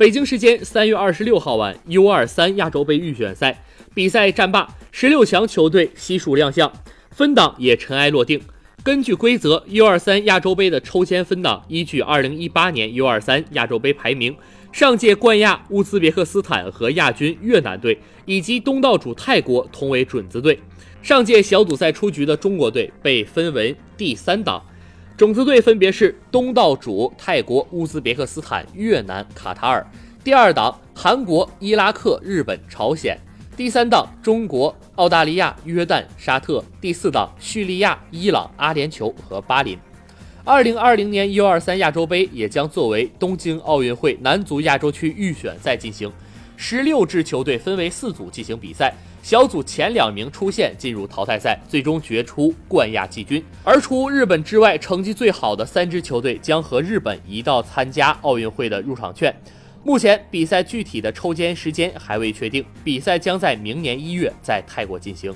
[0.00, 3.62] 北京时间三月二十六号晚，U 二三亚洲杯预选赛
[3.92, 6.72] 比赛战罢，十六强球队悉数亮相，
[7.10, 8.40] 分档也尘埃落定。
[8.82, 14.34] 根据规则，U 二三亚洲杯的抽签分档依据二零一八年 U 二三亚洲杯排名，
[14.72, 20.58] 上届冠亚乌兹别克斯坦和亚军越南队以及东道主泰国同为准子队。
[21.02, 24.64] 上届小组赛出局的中国队被分为第三档，
[25.20, 29.84] 种子队分别是东道主泰国、乌兹别克斯坦、越南、卡塔尔；
[30.24, 33.14] 第二档韩国、伊拉克、日本、朝鲜。
[33.54, 39.78] 第三档中国、澳大利亚、约旦、沙特；第四档叙利亚、伊朗、阿联酋和巴林。
[40.42, 46.10] 二零二零年 U 二三亚洲杯也将作为东京奥运会男足亚洲区预选赛进行，
[46.62, 48.92] 十六支球队分为四组进行比赛，
[49.22, 53.42] 小组前两名出线进入淘汰赛，最终决出冠亚季军。
[53.64, 59.34] 而除日本之外，成绩最好的三支球队将和日本一道参加奥运会的入场券。
[59.82, 65.34] 目前比赛具体的抽签时间还未确定，比赛将在明年一月在泰国进行。